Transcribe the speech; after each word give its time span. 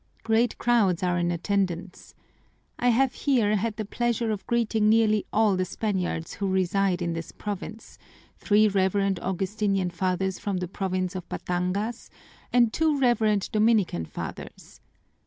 "Great 0.23 0.57
crowds 0.57 1.03
are 1.03 1.19
in 1.19 1.29
attendance. 1.29 2.15
I 2.79 2.89
have 2.89 3.13
here 3.13 3.55
had 3.57 3.75
the 3.75 3.85
pleasure 3.85 4.31
of 4.31 4.47
greeting 4.47 4.89
nearly 4.89 5.27
all 5.31 5.55
the 5.55 5.63
Spaniards 5.63 6.33
who 6.33 6.47
reside 6.47 7.03
in 7.03 7.13
this 7.13 7.31
province, 7.31 7.99
three 8.39 8.67
Reverend 8.67 9.19
Augustinian 9.19 9.91
Fathers 9.91 10.39
from 10.39 10.57
the 10.57 10.67
province 10.67 11.13
of 11.13 11.29
Batangas, 11.29 12.09
and 12.51 12.73
two 12.73 12.99
Reverend 12.99 13.47
Dominican 13.51 14.05
Fathers. 14.05 14.79